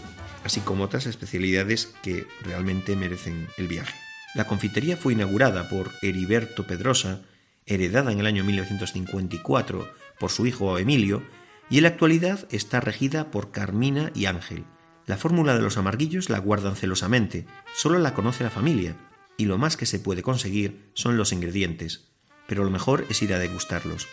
[0.45, 3.95] así como otras especialidades que realmente merecen el viaje.
[4.35, 7.23] La confitería fue inaugurada por Heriberto Pedrosa,
[7.67, 11.23] heredada en el año 1954 por su hijo Emilio,
[11.69, 14.65] y en la actualidad está regida por Carmina y Ángel,
[15.11, 17.45] la fórmula de los amarguillos la guardan celosamente,
[17.75, 18.95] solo la conoce la familia,
[19.37, 22.13] y lo más que se puede conseguir son los ingredientes,
[22.47, 24.07] pero lo mejor es ir a degustarlos.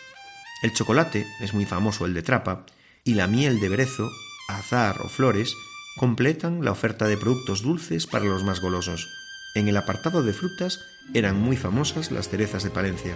[0.60, 2.66] El chocolate es muy famoso el de trapa,
[3.04, 4.10] y la miel de brezo,
[4.48, 5.54] azar o flores
[5.98, 9.08] completan la oferta de productos dulces para los más golosos.
[9.54, 10.80] En el apartado de frutas
[11.14, 13.14] eran muy famosas las cerezas de Palencia.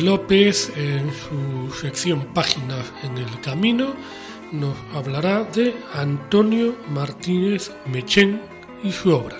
[0.00, 3.94] López, en su sección Páginas en el Camino,
[4.52, 8.40] nos hablará de Antonio Martínez Mechén
[8.82, 9.36] y su obra.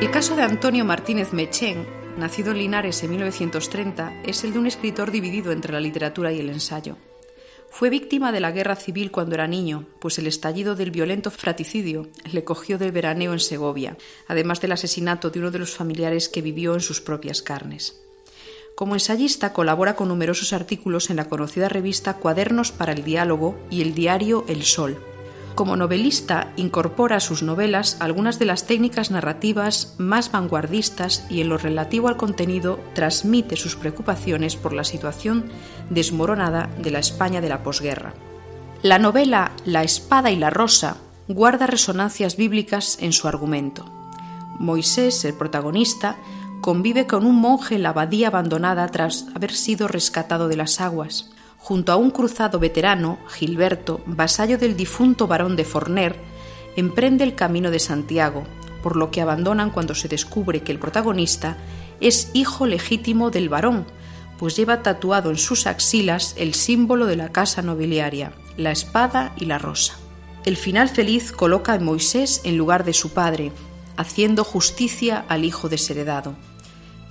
[0.00, 4.66] El caso de Antonio Martínez Mechén, nacido en Linares en 1930, es el de un
[4.66, 6.96] escritor dividido entre la literatura y el ensayo.
[7.72, 12.06] Fue víctima de la guerra civil cuando era niño, pues el estallido del violento fraticidio
[12.30, 13.96] le cogió del veraneo en Segovia,
[14.28, 17.98] además del asesinato de uno de los familiares que vivió en sus propias carnes.
[18.76, 23.80] Como ensayista colabora con numerosos artículos en la conocida revista Cuadernos para el Diálogo y
[23.80, 25.02] el diario El Sol.
[25.54, 31.50] Como novelista incorpora a sus novelas algunas de las técnicas narrativas más vanguardistas y en
[31.50, 35.50] lo relativo al contenido transmite sus preocupaciones por la situación
[35.90, 38.14] desmoronada de la España de la posguerra.
[38.82, 40.96] La novela La espada y la rosa
[41.28, 43.84] guarda resonancias bíblicas en su argumento.
[44.58, 46.16] Moisés, el protagonista,
[46.60, 51.30] convive con un monje en la abadía abandonada tras haber sido rescatado de las aguas.
[51.62, 56.16] Junto a un cruzado veterano, Gilberto, vasallo del difunto barón de Forner,
[56.74, 58.42] emprende el camino de Santiago,
[58.82, 61.56] por lo que abandonan cuando se descubre que el protagonista
[62.00, 63.86] es hijo legítimo del varón,
[64.38, 69.44] pues lleva tatuado en sus axilas el símbolo de la casa nobiliaria, la espada y
[69.44, 69.94] la rosa.
[70.44, 73.52] El final feliz coloca a Moisés en lugar de su padre,
[73.96, 76.34] haciendo justicia al hijo desheredado.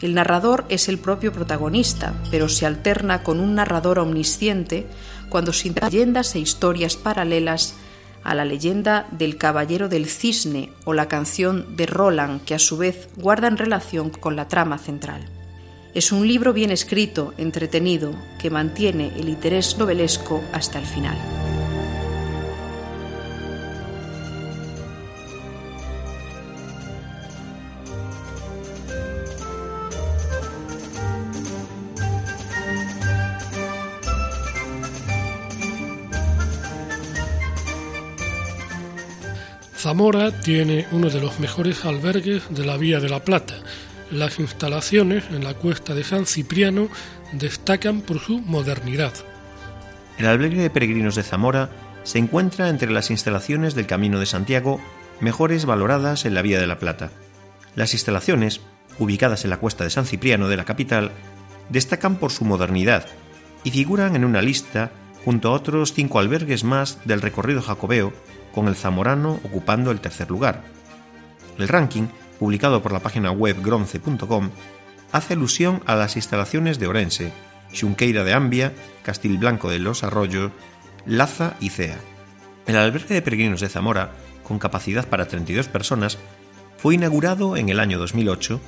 [0.01, 4.87] El narrador es el propio protagonista, pero se alterna con un narrador omnisciente
[5.29, 7.75] cuando se leyendas e historias paralelas
[8.23, 12.77] a la leyenda del Caballero del Cisne o la canción de Roland, que a su
[12.77, 15.21] vez guardan relación con la trama central.
[15.93, 21.17] Es un libro bien escrito, entretenido, que mantiene el interés novelesco hasta el final.
[40.01, 43.53] Zamora tiene uno de los mejores albergues de la Vía de la Plata.
[44.09, 46.89] Las instalaciones en la cuesta de San Cipriano
[47.33, 49.13] destacan por su modernidad.
[50.17, 51.69] El albergue de peregrinos de Zamora
[52.01, 54.81] se encuentra entre las instalaciones del Camino de Santiago
[55.19, 57.11] mejores valoradas en la Vía de la Plata.
[57.75, 58.59] Las instalaciones,
[58.97, 61.11] ubicadas en la cuesta de San Cipriano de la capital,
[61.69, 63.05] destacan por su modernidad
[63.63, 64.89] y figuran en una lista
[65.23, 68.13] junto a otros cinco albergues más del recorrido jacobeo
[68.53, 70.63] con el zamorano ocupando el tercer lugar.
[71.57, 72.07] El ranking,
[72.39, 74.49] publicado por la página web gronce.com,
[75.11, 77.31] hace alusión a las instalaciones de Orense,
[77.73, 78.73] Xunqueira de Ambia,
[79.03, 80.51] Castilblanco de los Arroyos,
[81.05, 81.97] Laza y Cea.
[82.65, 84.11] El albergue de peregrinos de Zamora,
[84.43, 86.17] con capacidad para 32 personas,
[86.77, 88.59] fue inaugurado en el año 2008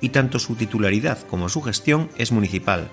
[0.00, 2.88] y tanto su titularidad como su gestión es municipal,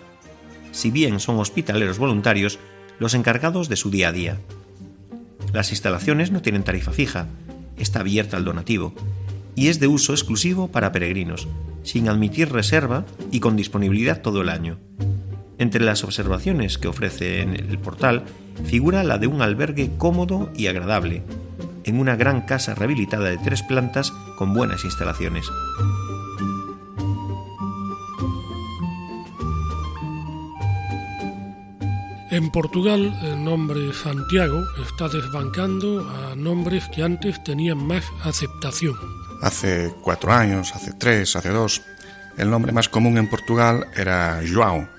[0.72, 2.60] si bien son hospitaleros voluntarios
[3.00, 4.38] los encargados de su día a día.
[5.56, 7.28] Las instalaciones no tienen tarifa fija,
[7.78, 8.94] está abierta al donativo
[9.56, 11.48] y es de uso exclusivo para peregrinos,
[11.82, 14.80] sin admitir reserva y con disponibilidad todo el año.
[15.58, 18.26] Entre las observaciones que ofrece en el portal
[18.66, 21.24] figura la de un albergue cómodo y agradable,
[21.86, 25.46] en una gran casa rehabilitada de tres plantas con buenas instalaciones.
[32.36, 38.98] En Portugal el nombre Santiago está desbancando a nombres que antes tenían más aceptación.
[39.42, 41.82] Hace cuatro años, hace tres, hace dos,
[42.38, 44.90] el nombre más común en Portugal era João,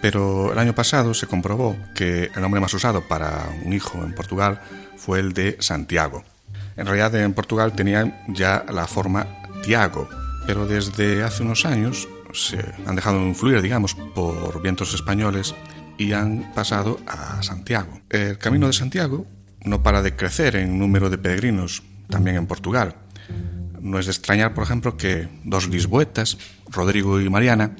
[0.00, 4.14] pero el año pasado se comprobó que el nombre más usado para un hijo en
[4.14, 4.62] Portugal
[4.96, 6.24] fue el de Santiago.
[6.78, 9.26] En realidad en Portugal tenían ya la forma
[9.62, 10.08] Tiago,
[10.46, 15.54] pero desde hace unos años se han dejado influir, digamos, por vientos españoles
[15.98, 18.00] y han pasado a Santiago.
[18.10, 19.26] El Camino de Santiago
[19.64, 22.96] no para de crecer en número de peregrinos, también en Portugal.
[23.80, 26.38] No es de extrañar, por ejemplo, que dos lisboetas,
[26.70, 27.74] Rodrigo y Mariana,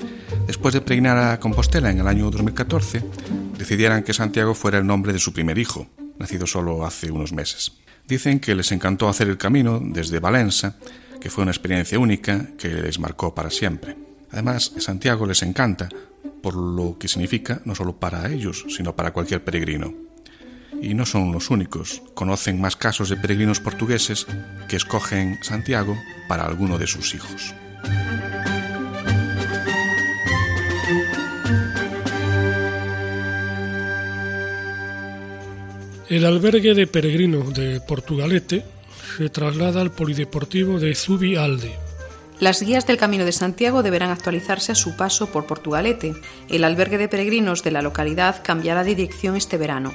[0.46, 3.02] después de peregrinar a Compostela en el año 2014,
[3.56, 5.86] decidieran que Santiago fuera el nombre de su primer hijo,
[6.18, 7.72] nacido solo hace unos meses.
[8.06, 10.76] Dicen que les encantó hacer el camino desde Valencia,
[11.20, 13.96] que fue una experiencia única que les marcó para siempre.
[14.30, 15.88] Además, Santiago les encanta
[16.44, 19.94] por lo que significa no solo para ellos, sino para cualquier peregrino.
[20.82, 24.26] Y no son los únicos, conocen más casos de peregrinos portugueses
[24.68, 25.96] que escogen Santiago
[26.28, 27.54] para alguno de sus hijos.
[36.10, 38.66] El albergue de peregrinos de Portugalete
[39.16, 41.83] se traslada al polideportivo de Zubi Alde.
[42.40, 46.14] Las guías del Camino de Santiago deberán actualizarse a su paso por Portugalete.
[46.48, 49.92] El albergue de peregrinos de la localidad cambiará de dirección este verano.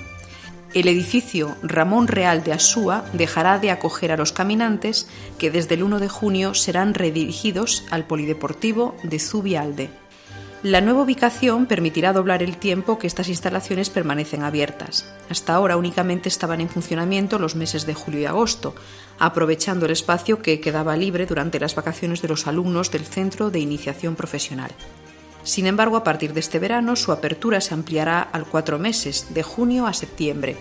[0.74, 5.84] El edificio Ramón Real de Asúa dejará de acoger a los caminantes que desde el
[5.84, 9.90] 1 de junio serán redirigidos al polideportivo de Zubialde.
[10.62, 15.06] La nueva ubicación permitirá doblar el tiempo que estas instalaciones permanecen abiertas.
[15.30, 18.76] Hasta ahora únicamente estaban en funcionamiento los meses de julio y agosto,
[19.20, 23.60] aprovechando el espacio que quedaba libre durante las vacaciones de los alumnos del Centro de
[23.60, 24.72] Iniciación Profesional.
[25.44, 29.44] Sin embargo, a partir de este verano su apertura se ampliará al cuatro meses, de
[29.44, 30.58] junio a septiembre,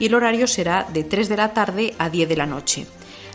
[0.00, 2.88] y el horario será de 3 de la tarde a 10 de la noche.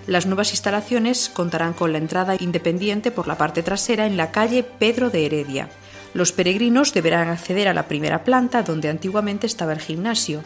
[0.05, 4.63] Las nuevas instalaciones contarán con la entrada independiente por la parte trasera en la calle
[4.63, 5.69] Pedro de Heredia.
[6.13, 10.43] Los peregrinos deberán acceder a la primera planta donde antiguamente estaba el gimnasio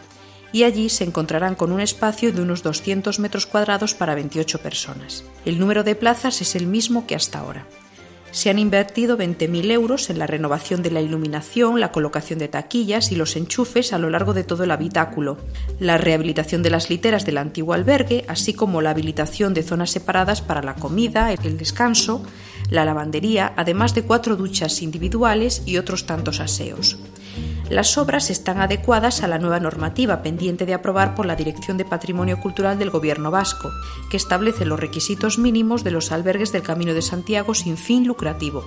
[0.52, 5.24] y allí se encontrarán con un espacio de unos 200 metros cuadrados para 28 personas.
[5.44, 7.66] El número de plazas es el mismo que hasta ahora.
[8.30, 13.10] Se han invertido 20.000 euros en la renovación de la iluminación, la colocación de taquillas
[13.10, 15.38] y los enchufes a lo largo de todo el habitáculo,
[15.80, 20.42] la rehabilitación de las literas del antiguo albergue, así como la habilitación de zonas separadas
[20.42, 22.22] para la comida, el descanso,
[22.70, 26.98] la lavandería, además de cuatro duchas individuales y otros tantos aseos.
[27.70, 31.84] Las obras están adecuadas a la nueva normativa pendiente de aprobar por la Dirección de
[31.84, 33.70] Patrimonio Cultural del Gobierno vasco,
[34.10, 38.64] que establece los requisitos mínimos de los albergues del Camino de Santiago sin fin lucrativo.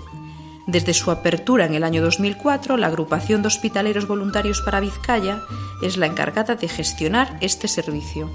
[0.67, 5.41] Desde su apertura en el año 2004, la Agrupación de Hospitaleros Voluntarios para Vizcaya
[5.81, 8.29] es la encargada de gestionar este servicio.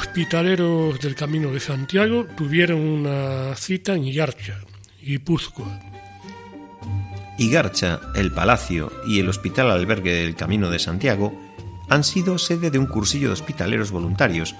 [0.00, 4.58] Hospitaleros del Camino de Santiago tuvieron una cita en Igarcha,
[5.02, 5.78] Guipúzcoa.
[7.38, 11.38] Igarcha, el Palacio y el Hospital Albergue del Camino de Santiago
[11.90, 14.54] han sido sede de un cursillo de hospitaleros voluntarios,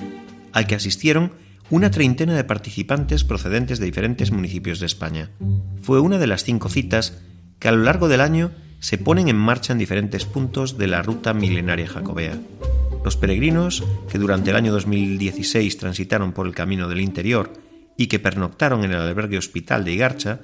[0.53, 1.33] al que asistieron
[1.71, 5.31] una treintena de participantes procedentes de diferentes municipios de España.
[5.83, 7.19] Fue una de las cinco citas
[7.59, 11.03] que a lo largo del año se ponen en marcha en diferentes puntos de la
[11.03, 12.39] ruta milenaria jacobea.
[13.05, 17.53] Los peregrinos que durante el año 2016 transitaron por el camino del interior
[17.97, 20.41] y que pernoctaron en el albergue hospital de Igarcha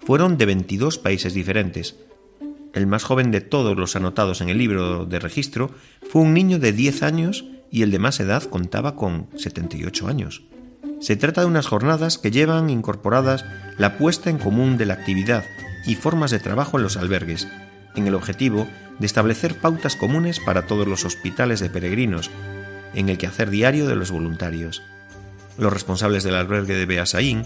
[0.00, 1.96] fueron de 22 países diferentes.
[2.72, 5.72] El más joven de todos los anotados en el libro de registro
[6.08, 10.42] fue un niño de 10 años y el de más edad contaba con 78 años.
[11.00, 13.44] Se trata de unas jornadas que llevan incorporadas
[13.78, 15.44] la puesta en común de la actividad
[15.86, 17.48] y formas de trabajo en los albergues,
[17.94, 18.68] en el objetivo
[18.98, 22.30] de establecer pautas comunes para todos los hospitales de peregrinos,
[22.94, 24.82] en el quehacer diario de los voluntarios.
[25.58, 27.44] Los responsables del albergue de Beasaín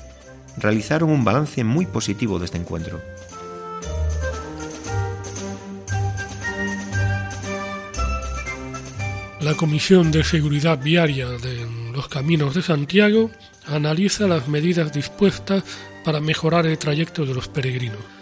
[0.56, 3.00] realizaron un balance muy positivo de este encuentro.
[9.40, 13.30] La Comisión de Seguridad Viaria de los Caminos de Santiago
[13.66, 15.64] analiza las medidas dispuestas
[16.02, 18.13] para mejorar el trayecto de los peregrinos.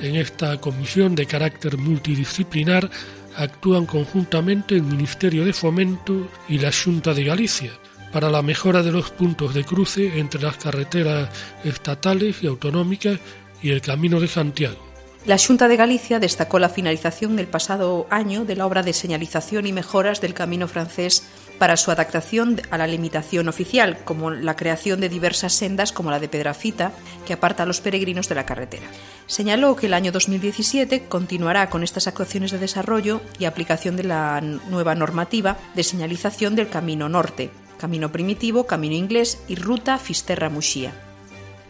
[0.00, 2.90] En esta comisión de carácter multidisciplinar
[3.36, 7.70] actúan conjuntamente el Ministerio de Fomento y la Junta de Galicia
[8.12, 11.28] para la mejora de los puntos de cruce entre las carreteras
[11.64, 13.18] estatales y autonómicas
[13.62, 14.78] y el Camino de Santiago.
[15.26, 19.66] La Junta de Galicia destacó la finalización del pasado año de la obra de señalización
[19.66, 21.24] y mejoras del Camino francés
[21.60, 26.18] para su adaptación a la limitación oficial, como la creación de diversas sendas como la
[26.18, 26.92] de Pedrafita,
[27.26, 28.86] que aparta a los peregrinos de la carretera.
[29.26, 34.40] Señaló que el año 2017 continuará con estas actuaciones de desarrollo y aplicación de la
[34.40, 41.09] nueva normativa de señalización del Camino Norte, Camino Primitivo, Camino Inglés y Ruta Fisterra-Muxía.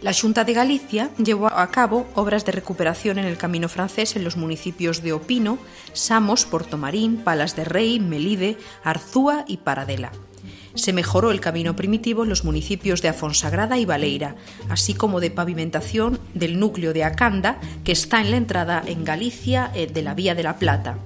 [0.03, 4.25] La Junta de Galicia llevó a cabo obras de recuperación en el camino francés en
[4.25, 5.59] los municipios de Opino,
[5.93, 10.11] Samos, Portomarín, Palas de Rey, Melide, Arzúa y Paradela.
[10.75, 14.37] Se mejoró el camino primitivo en los municipios de Afonsagrada y Valeira,
[14.71, 19.71] así como de pavimentación del núcleo de Acanda, que está en la entrada en Galicia
[19.75, 20.99] eh, de la Vía de la Plata.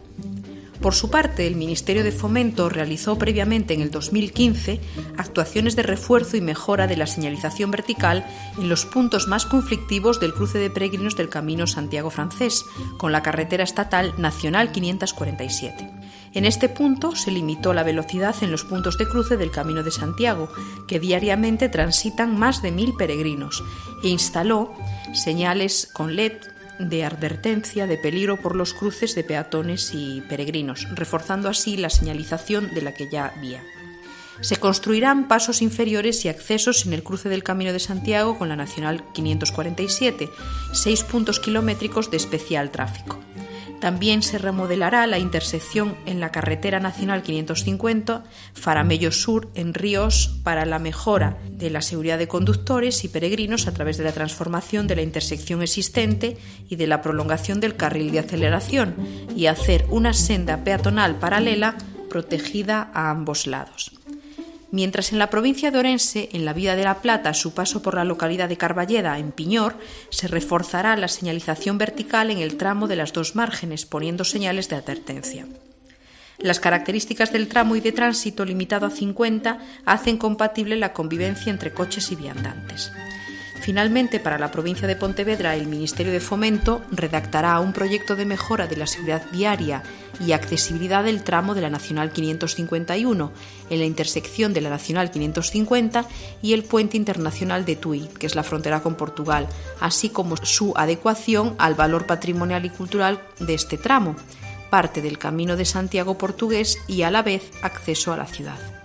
[0.81, 4.81] Por su parte, el Ministerio de Fomento realizó previamente en el 2015
[5.16, 8.27] actuaciones de refuerzo y mejora de la señalización vertical
[8.59, 12.64] en los puntos más conflictivos del cruce de peregrinos del Camino Santiago francés,
[12.99, 15.91] con la carretera estatal Nacional 547.
[16.35, 19.93] En este punto se limitó la velocidad en los puntos de cruce del Camino de
[19.93, 20.49] Santiago,
[20.89, 23.62] que diariamente transitan más de mil peregrinos,
[24.03, 24.72] e instaló
[25.12, 26.33] señales con LED
[26.79, 32.75] de advertencia de peligro por los cruces de peatones y peregrinos, reforzando así la señalización
[32.75, 33.62] de la que ya había.
[34.41, 38.57] Se construirán pasos inferiores y accesos en el cruce del Camino de Santiago con la
[38.57, 40.29] Nacional 547,
[40.72, 43.20] seis puntos kilométricos de especial tráfico.
[43.81, 50.64] También se remodelará la intersección en la carretera nacional 550 Faramello Sur en Ríos para
[50.64, 54.97] la mejora de la seguridad de conductores y peregrinos a través de la transformación de
[54.97, 58.95] la intersección existente y de la prolongación del carril de aceleración
[59.37, 61.77] y hacer una senda peatonal paralela
[62.09, 63.93] protegida a ambos lados.
[64.75, 67.95] Mientras en la provincia de Orense, en la Vía de la Plata, su paso por
[67.95, 69.77] la localidad de Carballeda, en Piñor,
[70.11, 74.75] se reforzará la señalización vertical en el tramo de las dos márgenes, poniendo señales de
[74.75, 75.47] advertencia.
[76.39, 81.72] Las características del tramo y de tránsito limitado a 50 hacen compatible la convivencia entre
[81.72, 82.91] coches y viandantes.
[83.65, 88.67] Finalmente, para la provincia de Pontevedra, el Ministerio de Fomento redactará un proyecto de mejora
[88.67, 89.83] de la seguridad viaria
[90.21, 93.33] y accesibilidad del tramo de la Nacional 551,
[93.71, 96.05] en la intersección de la Nacional 550
[96.43, 99.49] y el puente internacional de Tui, que es la frontera con Portugal,
[99.81, 104.15] así como su adecuación al valor patrimonial y cultural de este tramo,
[104.69, 108.84] parte del Camino de Santiago portugués y a la vez acceso a la ciudad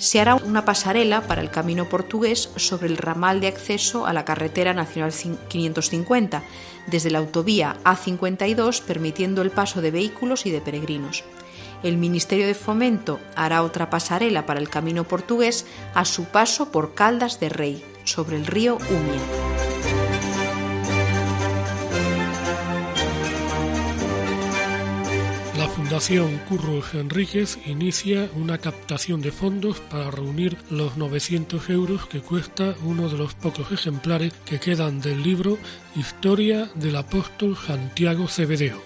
[0.00, 4.24] se hará una pasarela para el camino portugués sobre el ramal de acceso a la
[4.24, 6.42] carretera nacional 550,
[6.86, 11.22] desde la autovía A52, permitiendo el paso de vehículos y de peregrinos.
[11.82, 16.94] El Ministerio de Fomento hará otra pasarela para el camino portugués a su paso por
[16.94, 19.99] Caldas de Rey, sobre el río Umia.
[25.90, 32.76] Fundación Curros Enríquez inicia una captación de fondos para reunir los 900 euros que cuesta
[32.84, 35.58] uno de los pocos ejemplares que quedan del libro
[35.96, 38.80] Historia del apóstol Santiago Cebedeo.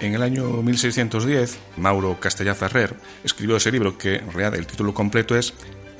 [0.00, 2.94] En el año 1610, Mauro Castellá Ferrer
[3.24, 5.54] escribió ese libro que, en realidad, el título completo es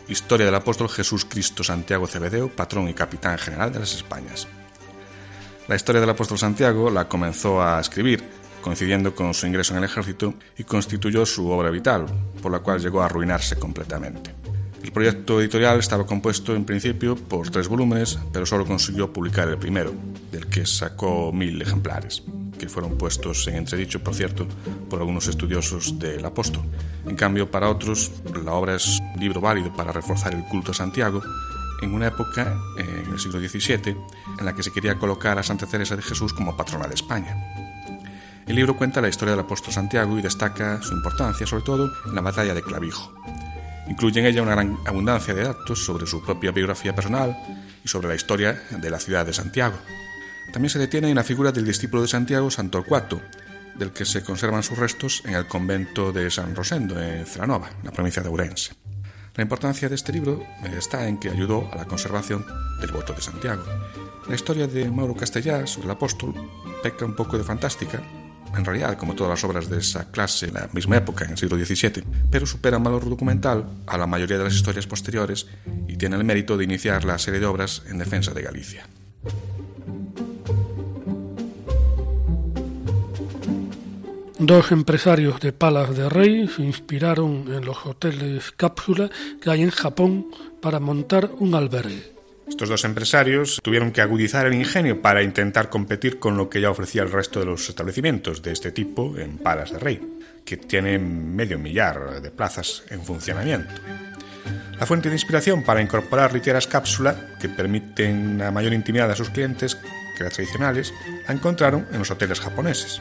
[0.08, 4.46] Historia del apóstol Jesús Cristo Santiago Cebedeo, patrón y capitán general de las Españas.
[5.68, 9.84] La historia del apóstol Santiago la comenzó a escribir coincidiendo con su ingreso en el
[9.84, 12.06] ejército y constituyó su obra vital,
[12.42, 14.34] por la cual llegó a arruinarse completamente.
[14.82, 19.58] El proyecto editorial estaba compuesto en principio por tres volúmenes, pero solo consiguió publicar el
[19.58, 19.92] primero,
[20.32, 22.22] del que sacó mil ejemplares,
[22.58, 24.46] que fueron puestos en entredicho, por cierto,
[24.88, 26.62] por algunos estudiosos del apóstol.
[27.06, 28.10] En cambio, para otros,
[28.42, 31.22] la obra es un libro válido para reforzar el culto a Santiago
[31.82, 33.96] en una época, en el siglo XVII,
[34.38, 37.69] en la que se quería colocar a Santa Teresa de Jesús como patrona de España.
[38.50, 42.16] El libro cuenta la historia del apóstol Santiago y destaca su importancia, sobre todo, en
[42.16, 43.14] la batalla de Clavijo.
[43.88, 47.38] Incluye en ella una gran abundancia de datos sobre su propia biografía personal
[47.84, 49.76] y sobre la historia de la ciudad de Santiago.
[50.52, 53.22] También se detiene en la figura del discípulo de Santiago, San Torcuato,
[53.76, 57.92] del que se conservan sus restos en el convento de San Rosendo, en Celanova, la
[57.92, 58.72] provincia de Ourense.
[59.36, 60.44] La importancia de este libro
[60.76, 62.44] está en que ayudó a la conservación
[62.80, 63.62] del voto de Santiago.
[64.28, 66.34] La historia de Mauro Castellás, el apóstol,
[66.82, 68.02] peca un poco de fantástica,
[68.56, 71.38] en realidad como todas las obras de esa clase en la misma época, en el
[71.38, 75.46] siglo XVII, pero supera en valor documental a la mayoría de las historias posteriores
[75.88, 78.86] y tiene el mérito de iniciar la serie de obras en defensa de Galicia.
[84.38, 89.70] Dos empresarios de Palas de Rey se inspiraron en los hoteles cápsula que hay en
[89.70, 90.28] Japón
[90.62, 92.19] para montar un albergue.
[92.50, 96.68] Estos dos empresarios tuvieron que agudizar el ingenio para intentar competir con lo que ya
[96.68, 101.34] ofrecía el resto de los establecimientos de este tipo en Palas de Rey, que tienen
[101.34, 103.72] medio millar de plazas en funcionamiento.
[104.78, 109.30] La fuente de inspiración para incorporar literas cápsula, que permiten una mayor intimidad a sus
[109.30, 109.78] clientes
[110.18, 110.92] que las tradicionales,
[111.28, 113.00] la encontraron en los hoteles japoneses.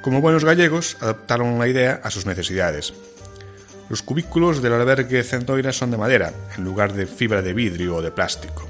[0.00, 2.94] Como buenos gallegos, adaptaron la idea a sus necesidades
[3.88, 8.02] los cubículos del albergue Centoira son de madera, en lugar de fibra de vidrio o
[8.02, 8.68] de plástico.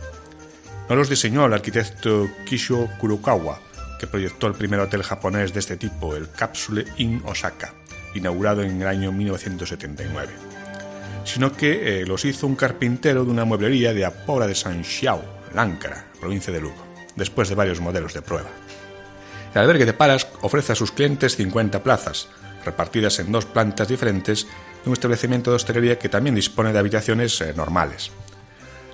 [0.89, 3.61] No los diseñó el arquitecto Kisho Kurokawa,
[3.99, 7.75] que proyectó el primer hotel japonés de este tipo, el Capsule Inn Osaka,
[8.15, 10.33] inaugurado en el año 1979,
[11.25, 15.23] sino que eh, los hizo un carpintero de una mueblería de Apora de San Xiao,
[15.53, 18.51] Láncara, provincia de Lugo, después de varios modelos de prueba.
[19.55, 22.29] El albergue de Paras ofrece a sus clientes 50 plazas,
[22.65, 24.47] repartidas en dos plantas diferentes
[24.87, 28.11] un establecimiento de hostelería que también dispone de habitaciones eh, normales.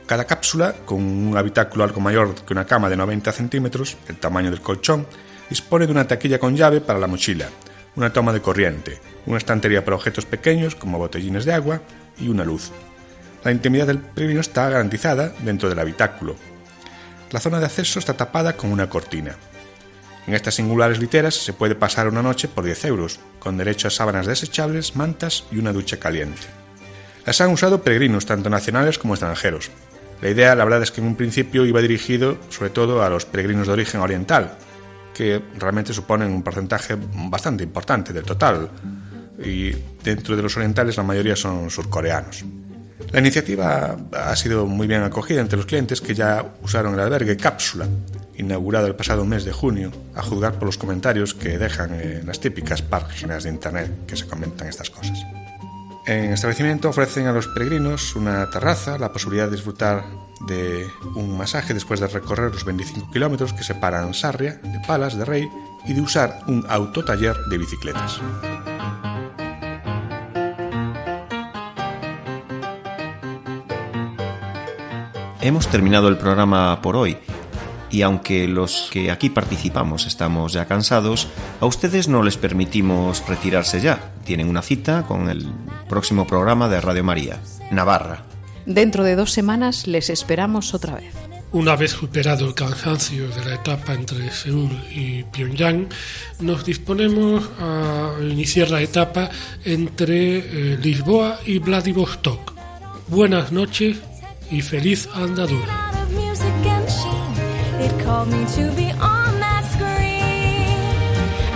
[0.06, 4.50] Cada cápsula, con un habitáculo algo mayor que una cama de 90 centímetros, el tamaño
[4.50, 5.06] del colchón,
[5.48, 7.48] dispone de una taquilla con llave para la mochila,
[7.96, 11.80] una toma de corriente, una estantería para objetos pequeños como botellines de agua
[12.18, 12.70] y una luz.
[13.44, 16.36] La intimidad del peregrino está garantizada dentro del habitáculo.
[17.30, 19.36] La zona de acceso está tapada con una cortina.
[20.26, 23.90] En estas singulares literas se puede pasar una noche por 10 euros, con derecho a
[23.90, 26.42] sábanas desechables, mantas y una ducha caliente.
[27.26, 29.70] Las han usado peregrinos, tanto nacionales como extranjeros.
[30.22, 33.26] La idea, la verdad, es que en un principio iba dirigido sobre todo a los
[33.26, 34.56] peregrinos de origen oriental,
[35.12, 36.96] que realmente suponen un porcentaje
[37.28, 38.70] bastante importante del total,
[39.42, 39.72] y
[40.02, 42.44] dentro de los orientales la mayoría son surcoreanos.
[43.12, 47.36] La iniciativa ha sido muy bien acogida entre los clientes que ya usaron el albergue
[47.36, 47.86] cápsula,
[48.36, 52.40] inaugurado el pasado mes de junio, a juzgar por los comentarios que dejan en las
[52.40, 55.18] típicas páginas de internet que se comentan estas cosas.
[56.06, 60.04] En el establecimiento ofrecen a los peregrinos una terraza, la posibilidad de disfrutar
[60.46, 65.24] de un masaje después de recorrer los 25 kilómetros que separan Sarria de Palas de
[65.24, 65.48] Rey
[65.86, 68.20] y de usar un autotaller de bicicletas.
[75.40, 77.18] Hemos terminado el programa por hoy
[77.94, 81.28] y aunque los que aquí participamos estamos ya cansados,
[81.60, 84.12] a ustedes no les permitimos retirarse ya.
[84.24, 85.46] Tienen una cita con el
[85.88, 87.38] próximo programa de Radio María,
[87.70, 88.24] Navarra.
[88.66, 91.14] Dentro de dos semanas les esperamos otra vez.
[91.52, 95.88] Una vez superado el cansancio de la etapa entre Seúl y Pyongyang,
[96.40, 99.30] nos disponemos a iniciar la etapa
[99.64, 102.54] entre eh, Lisboa y Vladivostok.
[103.06, 103.98] Buenas noches
[104.50, 106.03] y feliz andadura.
[108.04, 110.76] Called me to be on that screen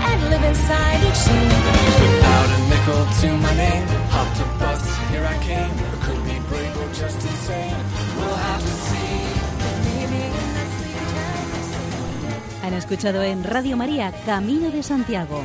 [0.08, 1.52] and live inside each scene.
[2.00, 5.70] Without a nickel to my name, hopped a bus, here I came.
[5.70, 7.76] I could be brave or just insane.
[8.16, 9.08] We'll have to see.
[12.62, 15.42] Han escuchado en Radio María Camino de Santiago,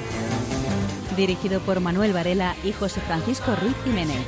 [1.16, 4.26] dirigido por Manuel Varela y José Francisco Ruiz Jiménez.